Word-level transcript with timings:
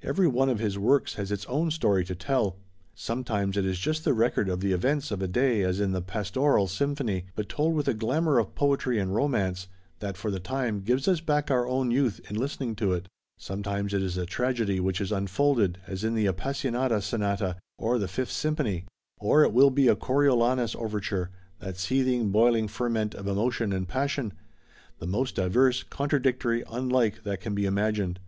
Every 0.00 0.28
one 0.28 0.48
of 0.48 0.60
his 0.60 0.78
works 0.78 1.14
has 1.14 1.32
its 1.32 1.44
own 1.46 1.72
story 1.72 2.04
to 2.04 2.14
tell; 2.14 2.54
sometimes 2.94 3.56
it 3.56 3.66
is 3.66 3.80
just 3.80 4.04
the 4.04 4.12
record 4.14 4.48
of 4.48 4.60
the 4.60 4.70
events 4.70 5.10
of 5.10 5.20
a 5.20 5.26
day 5.26 5.62
as 5.62 5.80
in 5.80 5.90
the 5.90 6.00
Pastoral 6.00 6.68
Symphony, 6.68 7.24
but 7.34 7.48
told 7.48 7.74
with 7.74 7.88
a 7.88 7.92
glamour 7.94 8.38
of 8.38 8.54
poetry 8.54 9.00
and 9.00 9.12
romance, 9.12 9.66
that 9.98 10.16
for 10.16 10.30
the 10.30 10.38
time 10.38 10.82
gives 10.82 11.08
us 11.08 11.18
back 11.18 11.50
our 11.50 11.66
own 11.66 11.90
youth 11.90 12.20
in 12.30 12.36
listening 12.36 12.76
to 12.76 12.92
it; 12.92 13.08
sometimes 13.38 13.92
it 13.92 14.04
is 14.04 14.16
a 14.16 14.24
tragedy 14.24 14.78
which 14.78 15.00
is 15.00 15.10
unfolded, 15.10 15.78
as 15.88 16.04
in 16.04 16.14
the 16.14 16.26
Appassionata 16.26 17.02
Sonata 17.02 17.56
or 17.76 17.98
the 17.98 18.06
Fifth 18.06 18.30
Symphony; 18.30 18.84
or 19.18 19.42
it 19.42 19.52
will 19.52 19.70
be 19.70 19.88
a 19.88 19.96
Coriolanus 19.96 20.76
Overture, 20.76 21.28
that 21.58 21.76
seething, 21.76 22.30
boiling 22.30 22.68
ferment 22.68 23.16
of 23.16 23.26
emotion 23.26 23.72
and 23.72 23.88
passion, 23.88 24.32
the 25.00 25.08
most 25.08 25.34
diverse, 25.34 25.82
contradictory, 25.82 26.62
unlike, 26.70 27.24
that 27.24 27.40
can 27.40 27.52
be 27.56 27.64
imagined. 27.66 28.20